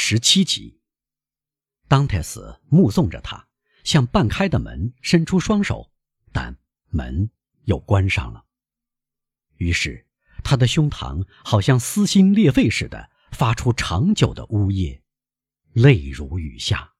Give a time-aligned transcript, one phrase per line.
[0.00, 0.80] 十七集。
[1.88, 3.48] 当泰斯目送着他
[3.82, 5.90] 向半开的门伸出双手，
[6.32, 6.56] 但
[6.88, 7.28] 门
[7.64, 8.44] 又关上了。
[9.56, 10.06] 于是，
[10.44, 15.02] 他的胸膛好像撕心裂肺似的发出长久的呜咽，
[15.72, 16.94] 泪如雨下。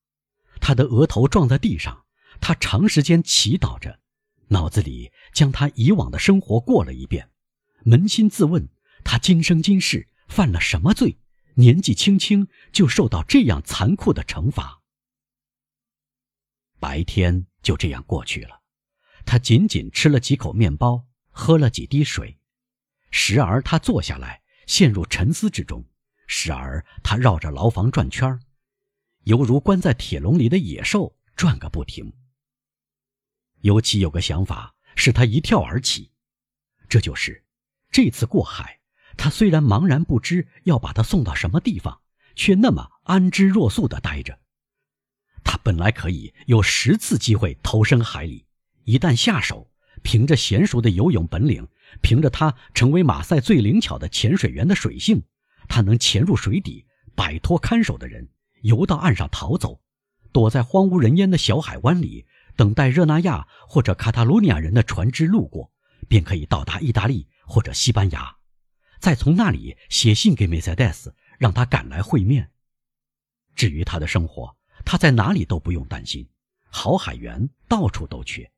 [0.61, 2.05] 他的额头撞在地上，
[2.41, 4.01] 他长时间祈祷着，
[4.49, 7.31] 脑子里将他以往的生活过了一遍，
[7.85, 8.69] 扪心自问：
[9.05, 11.17] 他今生今世犯了什么罪？
[11.59, 14.81] 年纪轻轻就受到这样残酷的惩罚。
[16.79, 18.63] 白天就这样过去了，
[19.27, 22.39] 他仅仅吃了几口面包，喝了几滴水，
[23.11, 25.85] 时而他坐下来陷入沉思之中，
[26.29, 28.39] 时而他绕着牢房转圈
[29.25, 32.13] 犹如关在铁笼里的野兽转个不停。
[33.63, 36.13] 尤其有个想法使他一跳而起，
[36.89, 37.45] 这就是
[37.91, 38.79] 这次过海。
[39.19, 42.01] 他虽然茫然不知要把他送到什么地方，
[42.37, 44.39] 却那么安之若素地待着。
[45.45, 48.47] 他本来可以有十次机会投身海里，
[48.85, 49.71] 一旦下手，
[50.03, 51.67] 凭着娴熟的游泳本领，
[52.01, 55.23] 凭着他成为马赛最灵巧的潜水员的水性，
[55.69, 58.29] 他能潜入水底，摆脱看守的人，
[58.63, 59.81] 游到岸上逃走，
[60.33, 65.73] 躲在荒无人烟的小海湾里，等待热那亚或者卡塔卢尼亚人的船只路过，
[66.09, 68.38] 便可以到达意大利或者西班牙。
[68.99, 72.51] 再从那里写信给梅赛德斯，让他赶来会面。
[73.55, 76.29] 至于他的生活，他在哪里都不用担心，
[76.69, 78.51] 好海员到处都缺。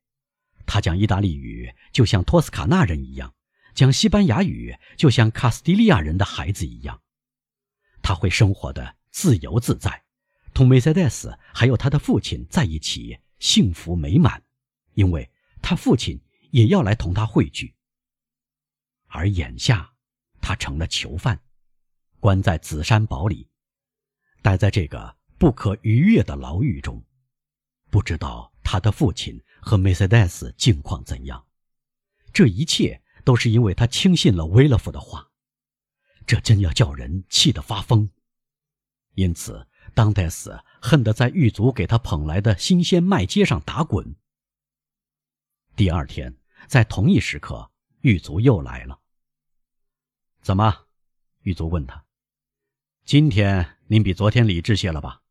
[0.67, 3.35] 他讲意大利语就像托斯卡纳人一样，
[3.75, 7.03] 讲西班牙语就像卡斯蒂利亚人的孩子一样。
[8.03, 10.05] 他会生活的自由自在，
[10.55, 14.43] 同梅赛德斯还有他的父亲在一起幸福美满，
[14.95, 15.31] 因为
[15.61, 17.75] 他父亲也要来同他汇聚。
[19.07, 19.90] 而眼下。
[20.41, 21.41] 他成了囚犯，
[22.19, 23.49] 关在紫山堡里，
[24.43, 27.05] 待在这个不可逾越的牢狱中。
[27.91, 31.45] 不知道他的父亲和梅赛德斯境况怎样。
[32.33, 35.29] 这一切都是因为他轻信了威勒夫的话，
[36.25, 38.09] 这真要叫人气得发疯。
[39.15, 44.15] 因此，当戴斯恨得在狱卒给他捧来的新鲜麦秸上打滚。
[45.75, 46.37] 第二天，
[46.69, 49.00] 在同一时刻，狱卒又来了。
[50.43, 50.87] 怎么？
[51.43, 52.05] 狱卒问他
[53.05, 55.23] ：“今天您比昨天理智些了吧？”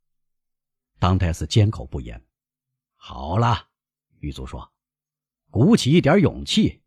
[1.00, 2.26] 当泰斯缄口不言。
[2.96, 3.70] 好了，
[4.20, 4.72] 狱卒说
[5.50, 6.84] ：“鼓起一点勇气。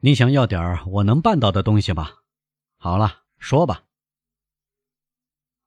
[0.00, 2.22] 你想要点我能办到的东西吧？
[2.76, 3.86] 好了，说吧。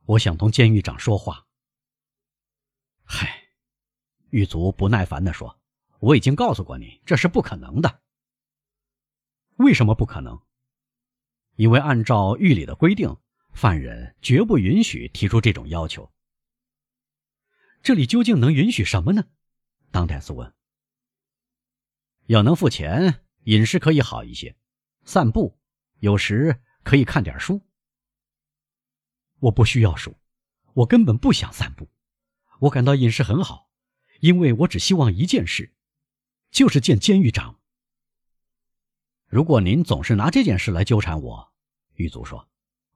[0.05, 1.47] 我想同监狱长说话。”
[3.03, 3.49] 嗨，
[4.29, 5.59] 狱卒不耐烦地说
[5.99, 8.01] ：“我已经告诉过你，这是不可能的。
[9.57, 10.41] 为什么不可能？”
[11.55, 13.15] 因为按照狱里的规定，
[13.53, 16.11] 犯人绝不允许提出这种要求。
[17.81, 19.25] 这里究竟能允许什么呢？
[19.91, 20.53] 当泰斯问。
[22.27, 24.55] 要能付钱，饮食可以好一些，
[25.03, 25.59] 散步，
[25.99, 27.61] 有时可以看点书。
[29.39, 30.15] 我不需要书，
[30.73, 31.89] 我根本不想散步。
[32.59, 33.69] 我感到饮食很好，
[34.21, 35.73] 因为我只希望一件事，
[36.49, 37.59] 就是见监狱长。
[39.33, 41.51] 如果您总是拿这件事来纠缠我，
[41.95, 42.47] 狱卒说，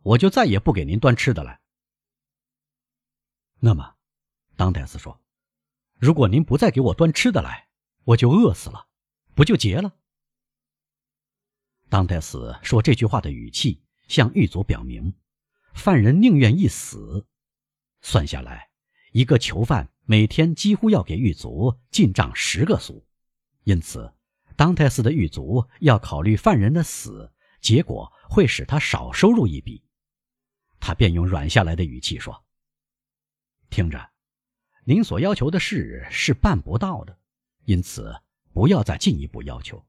[0.03, 1.59] 我就再也不给您端吃的来。
[3.59, 3.96] 那么，
[4.56, 5.20] 当戴斯说，
[5.98, 7.70] 如果您不再给我端吃的来，
[8.03, 8.86] 我就饿死了，
[9.34, 9.96] 不就结了？
[11.90, 15.16] 当戴斯说这句话的语气向狱卒表明，
[15.74, 17.25] 犯人宁愿一死。
[18.02, 18.69] 算下来，
[19.12, 23.08] 一个囚犯每天几乎要给狱卒进账十个苏，
[23.64, 24.14] 因此。
[24.57, 27.31] 当泰斯的狱卒要考虑犯人的死，
[27.62, 29.84] 结果会使他少收入一笔，
[30.79, 32.44] 他便用软下来的语气说
[33.69, 34.09] ：“听着，
[34.84, 37.19] 您所要求的事是办不到的，
[37.66, 38.19] 因此
[38.51, 39.85] 不要再进一步要求，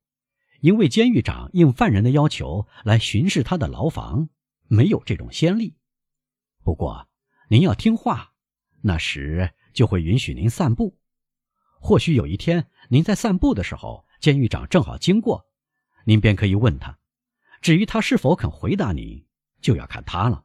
[0.60, 4.28] 因为监狱长应犯人的要求来巡视他的牢房，
[4.66, 5.78] 没有这种先例。
[6.62, 7.08] 不过
[7.48, 8.34] 您要听话，
[8.82, 10.98] 那时就会允许您散步。
[11.80, 15.46] 或许有一天您在散步的时候。”监狱长正好经过，
[16.04, 16.98] 您便可以问他。
[17.60, 19.26] 至于他是否肯回答您，
[19.60, 20.44] 就要看他了。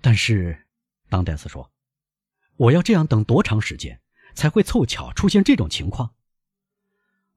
[0.00, 0.66] 但是，
[1.08, 1.72] 当戴斯说
[2.56, 4.00] ：“我要这样等多长时间，
[4.34, 6.14] 才会凑巧出现这种情况？”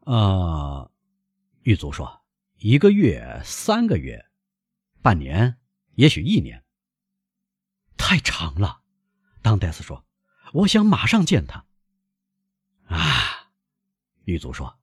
[0.05, 0.91] 呃，
[1.63, 2.21] 狱卒说
[2.59, 4.25] ：“一个月、三个月、
[5.01, 5.57] 半年，
[5.95, 6.63] 也许一年。”
[7.97, 8.81] 太长了，
[9.41, 10.05] 当戴斯说
[10.53, 11.65] ：“我想马上见他。”
[14.25, 14.79] 狱卒说：“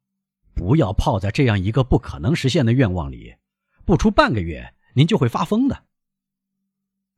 [0.55, 3.37] 不要泡在这样一个不可能实现的愿望里，
[3.85, 5.85] 不出半个月，您就会发疯的。”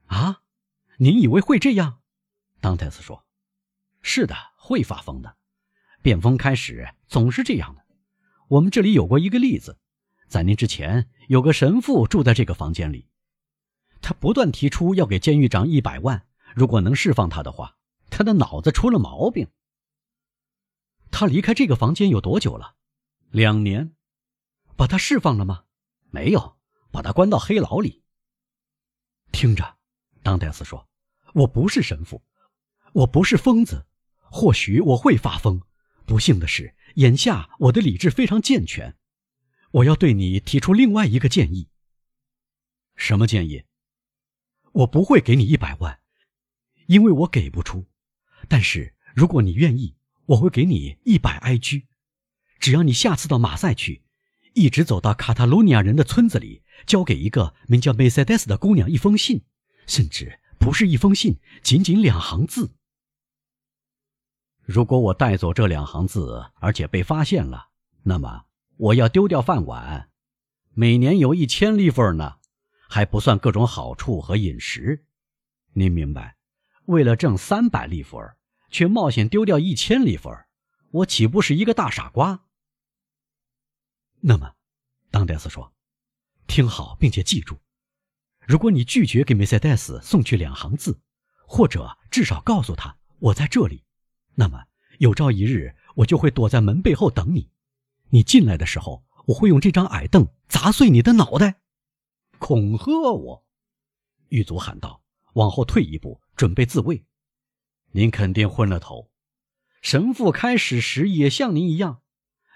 [0.07, 0.43] 啊，
[0.99, 2.01] 您以为会这样？
[2.61, 3.25] 当泰斯说
[4.03, 5.37] ：“是的，会发疯的。
[6.01, 7.85] 变疯开始总是这样的。
[8.49, 9.79] 我们这里有过一个例子，
[10.29, 13.09] 在您之前有个神父住在这个房间里，
[14.01, 17.77] 他不断提出要给监狱长一百万，如果能释放他的话。
[18.15, 19.49] 他的脑子出了毛病。
[21.13, 22.75] 他离开这个房间有多久了？
[23.31, 23.95] 两年。
[24.75, 25.65] 把他释放了吗？
[26.11, 26.59] 没有，
[26.91, 28.03] 把他关到黑牢里。
[29.31, 29.77] 听着，
[30.23, 30.89] 当戴斯说
[31.35, 32.25] ：“我不是神父，
[32.95, 33.87] 我不是疯子。
[34.19, 35.63] 或许我会发疯。
[36.07, 38.97] 不幸的是，眼下我的理智非常健全。
[39.71, 41.69] 我要对你提出另外一个建议。
[42.97, 43.65] 什么建议？
[44.73, 46.01] 我不会给你一百万，
[46.87, 47.87] 因为我给不出。
[48.49, 49.95] 但是如果你愿意，
[50.27, 51.87] 我会给你一百埃居。
[52.59, 54.03] 只要你下次到马赛去。”
[54.55, 59.41] 一直走到卡塔卢尼亚人的村子里，交给一个名叫梅赛德斯的姑娘一封信，
[59.87, 62.71] 甚至不是一封信，仅仅两行字。
[64.63, 67.69] 如果我带走这两行字，而且被发现了，
[68.03, 68.45] 那么
[68.77, 70.11] 我要丢掉饭碗，
[70.75, 72.35] 每年有一千利弗呢，
[72.91, 75.07] 还不算各种好处和饮食。
[75.73, 76.37] 您明白？
[76.85, 78.37] 为了挣三百利弗尔，
[78.73, 80.49] 却冒险丢掉一千利弗尔，
[80.91, 82.47] 我岂不是一个大傻瓜？
[84.23, 84.55] 那么，
[85.11, 85.75] 当戴斯说
[86.49, 87.59] ：“听好，并且记住，
[88.41, 91.01] 如果你拒绝给梅赛德斯送去两行字，
[91.47, 93.85] 或者至少告诉他我在这里，
[94.35, 94.65] 那么
[94.99, 97.51] 有朝一日我就会躲在门背后等你。
[98.09, 101.61] 你进来的时候，我会用这张矮凳砸碎你的脑袋，
[102.39, 103.47] 恐吓我。”
[104.31, 105.03] 狱卒喊道
[105.35, 107.05] ：“往后退一步，准备自卫。
[107.93, 109.11] 您肯定昏了头。
[109.81, 112.03] 神父开始时也像您一样。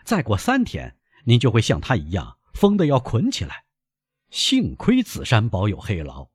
[0.05, 0.99] 再过三天。”
[1.29, 3.67] 您就会像他一样疯的要捆起来。
[4.31, 6.31] 幸亏紫山堡有黑牢。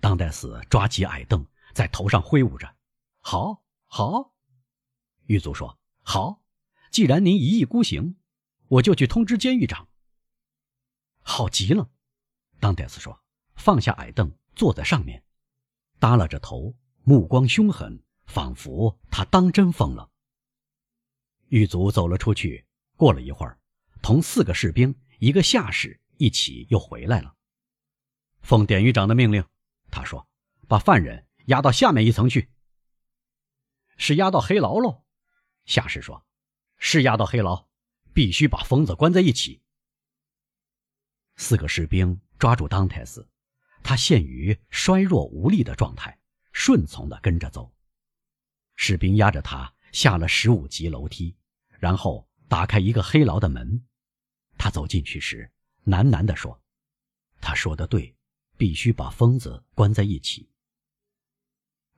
[0.00, 2.76] 当代斯抓起矮凳，在头上挥舞着。
[3.20, 4.34] 好，好，
[5.26, 6.42] 狱卒说：“好，
[6.90, 8.16] 既然您一意孤行，
[8.66, 9.88] 我就去通知监狱长。”
[11.22, 11.90] 好极了，
[12.58, 13.22] 当代斯说，
[13.54, 15.22] 放下矮凳，坐在上面，
[16.00, 16.74] 耷拉着头，
[17.08, 20.10] 目光凶狠，仿佛他当真疯了。
[21.50, 22.66] 狱卒走了出去。
[22.96, 23.60] 过了一会儿，
[24.02, 27.36] 同四个士兵、一个下士一起又回来了。
[28.40, 29.44] 奉典狱长的命令，
[29.88, 30.26] 他说
[30.66, 32.50] ：“把犯人押到下面一层去。”
[33.96, 35.04] 是押到黑牢喽？
[35.64, 36.26] 下士说
[36.76, 37.68] ：“是押到黑牢，
[38.12, 39.62] 必须把疯子关在一起。”
[41.36, 43.28] 四个士兵抓住当泰斯，
[43.84, 46.18] 他陷于衰弱无力的状态，
[46.58, 47.70] 顺从的跟着走。
[48.76, 51.36] 士兵押着他下了十五级楼梯，
[51.78, 52.26] 然后。
[52.48, 53.84] 打开一个黑牢的门，
[54.56, 55.50] 他走进去时
[55.84, 56.62] 喃喃地说
[57.42, 58.14] ：“他说的对，
[58.56, 60.48] 必须把疯子关在一起。”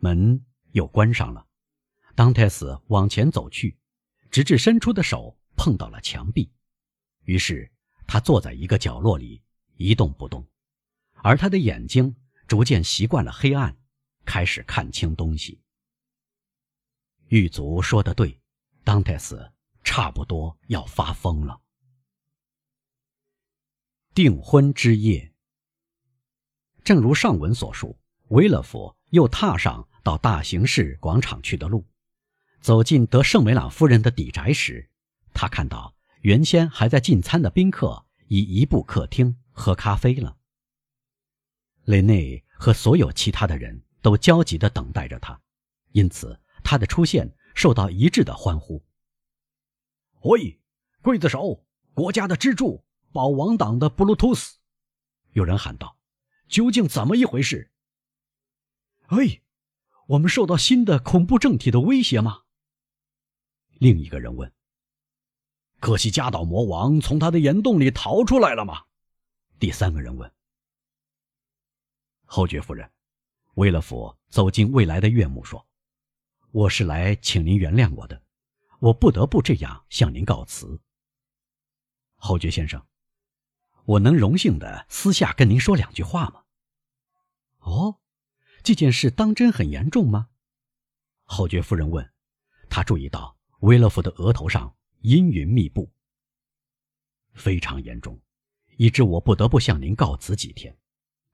[0.01, 1.47] 门又关上了。
[2.15, 3.77] 当泰斯往前走去，
[4.31, 6.51] 直至伸出的手碰到了墙壁，
[7.25, 7.71] 于是
[8.07, 9.43] 他坐在一个角落里
[9.77, 10.49] 一动不动，
[11.17, 12.17] 而他的眼睛
[12.47, 13.77] 逐渐习惯了黑暗，
[14.29, 15.59] 开始看清东西。
[17.29, 18.39] 狱卒说的对，
[18.85, 19.51] 当泰斯。
[19.85, 21.63] 差不多要发疯了。
[24.13, 25.33] 订婚之夜，
[26.85, 27.99] 正如上文所述，
[28.29, 31.87] 维勒夫又踏上到大形式广场去的路。
[32.61, 34.91] 走进德圣梅朗夫人的邸宅时，
[35.33, 40.37] 他看到原先还在进餐的宾客已移步客厅喝咖啡了。
[41.85, 45.41] 雷内和所有其他的人都焦急地等待着他，
[45.93, 48.83] 因此他的出现受到一致的欢呼。
[50.23, 50.61] 喂，
[51.03, 51.65] 刽子手，
[51.95, 54.59] 国家的支柱，保王党的布鲁图斯，
[55.33, 55.97] 有人喊道
[56.49, 57.71] ：“究竟怎么一回事？”
[59.09, 59.43] 哎，
[60.07, 62.43] 我们受到新的恐怖政体的威胁吗？
[63.79, 64.53] 另一个人问。
[65.81, 68.85] 可惜加岛魔王从他的岩洞里逃出来了吗？
[69.61, 70.31] 第三个人问。
[72.25, 72.91] 侯爵夫人，
[73.59, 75.67] 威勒夫走进未来的岳母说
[76.53, 78.23] ：“我是来请您原谅我的。”
[78.79, 80.81] 我不得不这样向您告辞，
[82.15, 82.87] 侯爵先生，
[83.85, 86.45] 我能荣幸的私下跟您说两句话吗？
[87.59, 87.99] 哦，
[88.63, 90.29] 这件事当真很严重吗？
[91.25, 92.09] 侯爵夫人问。
[92.71, 95.91] 她注意到威勒夫的额头上阴云密布，
[97.33, 98.23] 非常严重，
[98.77, 100.79] 以致我不得不向您告辞几天。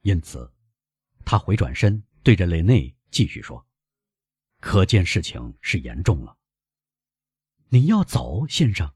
[0.01, 0.51] 因此，
[1.27, 3.65] 他回转身对着雷内继续说
[4.59, 6.37] ：“可见事情是严重了。”
[7.71, 8.93] 你要走，先生，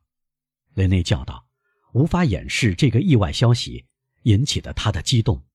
[0.75, 1.47] 雷内叫道，
[1.93, 3.87] 无法掩饰这个意外消息
[4.23, 5.47] 引起的他的激动。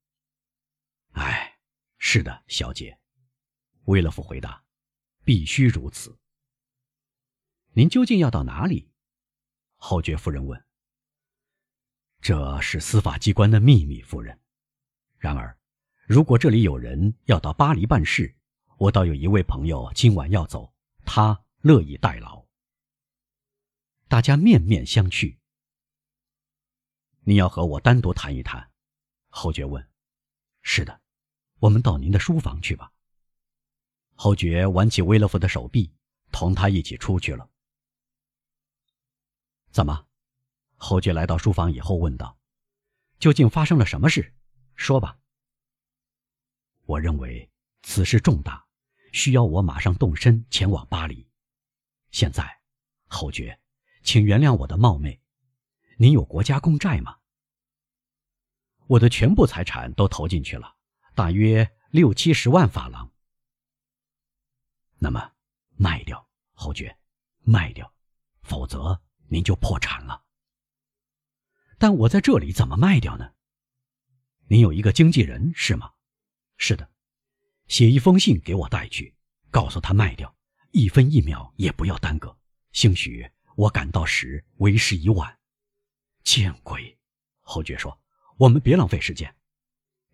[1.11, 1.57] 哎，
[1.97, 2.13] 是。
[2.13, 2.99] 是的，小姐。
[3.85, 4.63] 威勒夫回答
[5.25, 6.15] ：“必须如此。”
[7.73, 8.91] 您究竟要到哪里？
[9.77, 10.63] 侯爵夫人问。
[12.21, 14.39] “这是司法机关的秘密，夫人。
[15.17, 15.57] 然而，
[16.05, 18.35] 如果这里有人要到巴黎办事，
[18.77, 20.73] 我倒有一位朋友今晚要走，
[21.05, 22.45] 他乐意代劳。”
[24.09, 25.37] 大家面面相觑。
[27.21, 28.69] 你要和我单独谈一谈？
[29.29, 29.89] 侯爵问。
[30.61, 31.01] “是的，
[31.59, 32.91] 我们到您的书房去吧。”
[34.15, 35.95] 侯爵挽起威勒夫的手臂，
[36.31, 37.49] 同他一起出去了。
[39.71, 40.05] 怎么？
[40.75, 42.37] 侯爵来到书房以后问道
[43.19, 44.33] ：“究竟发生了什么事？
[44.75, 45.17] 说吧。”
[46.85, 47.49] 我认为
[47.81, 48.65] 此事重大，
[49.11, 51.27] 需要我马上动身前往巴黎。
[52.11, 52.61] 现在，
[53.07, 53.59] 侯爵，
[54.03, 55.21] 请原谅我的冒昧，
[55.97, 57.17] 您有国家公债吗？
[58.87, 60.75] 我的全部财产都投进去了，
[61.15, 63.11] 大约六七十万法郎。
[64.99, 65.31] 那么，
[65.75, 66.97] 卖掉，侯爵，
[67.39, 67.93] 卖掉，
[68.41, 69.01] 否则。
[69.29, 70.25] 您就破产了。
[71.79, 73.33] 但我在这里怎么卖掉呢？
[74.45, 75.93] 您有一个经纪人是吗？
[76.65, 76.89] 是的，
[77.67, 79.13] 写一封信给我带去，
[79.51, 80.33] 告诉他卖掉，
[80.71, 82.33] 一分一秒也不要耽搁。
[82.71, 85.37] 兴许我赶到时为时已晚。
[86.23, 86.97] 见鬼！
[87.41, 87.99] 侯爵说
[88.39, 89.35] ：“我们别浪费时间。”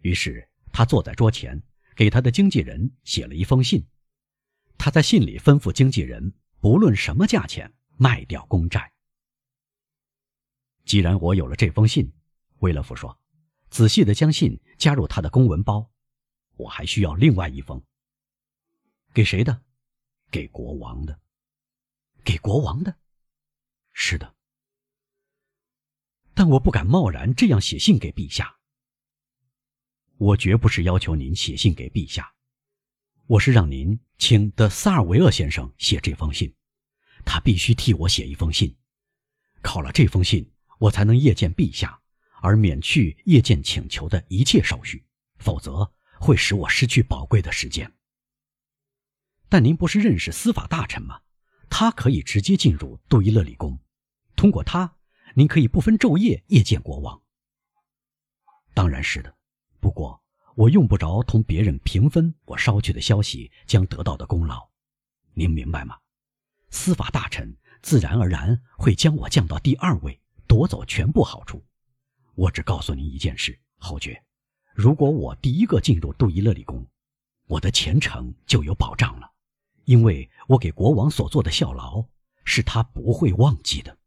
[0.02, 1.62] 于是他坐在桌前，
[1.96, 3.86] 给他的经纪人写了一封信。
[4.76, 8.92] 他在信里吩咐经纪人，不论什么价钱卖掉公债。
[10.84, 12.12] 既然我有了这封信，
[12.62, 13.20] 威勒夫说
[13.70, 15.92] ：“仔细的将信加入他的公文包。
[16.60, 17.82] 我还需要另外一封。
[19.14, 19.64] 给谁的？
[20.30, 21.20] 给国王的。
[22.24, 22.96] 给国王的。
[23.94, 24.36] 是的。
[26.34, 28.60] 但我不敢贸然这样写信给陛下。
[30.18, 32.34] 我绝不是要求您写信给陛下，
[33.26, 36.54] 我是让您请德萨尔维厄先生写这封信。
[37.26, 38.78] 他必须替我写一封信。
[39.62, 40.48] 靠了这封信。”
[40.80, 42.02] 我才能谒见陛下，
[42.42, 45.06] 而免去谒见请求的一切手续，
[45.38, 47.92] 否则会使我失去宝贵的时间。
[49.48, 51.22] 但您不是认识司法大臣吗？
[51.70, 53.80] 他可以直接进入杜伊勒里宫，
[54.36, 54.98] 通过他，
[55.34, 57.22] 您可以不分昼夜夜见国王。
[58.74, 59.36] 当然是的，
[59.80, 60.22] 不过
[60.56, 64.70] 我用不着同别人平分我捎去的消息将得到的功劳，
[65.34, 65.98] 您明白吗？
[66.70, 70.20] 司法大臣自然而然会将我降到第二位。
[70.48, 71.64] 夺走全部好处，
[72.34, 74.24] 我只告诉您一件事，侯爵：
[74.82, 76.88] 如果我第一个进入杜伊勒里宫，
[77.48, 79.30] 我的前程就有保障了，
[79.84, 82.06] 因为我给国王所做的效劳，
[82.46, 83.98] 是他不会忘记的。